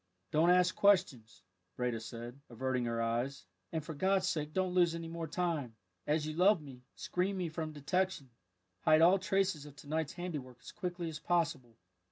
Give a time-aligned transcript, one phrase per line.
[0.31, 1.43] "Don't ask questions,"
[1.75, 5.75] Breda said, averting her eyes, "and for God's sake don't lose any more time.
[6.07, 8.31] As you love me, screen me from detection;
[8.79, 11.77] hide all traces of to night's handiwork as quickly as possible."